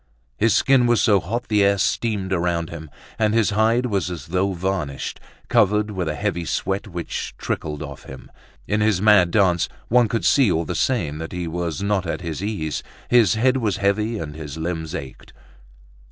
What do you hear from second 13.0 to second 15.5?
his head was heavy and his limbs ached.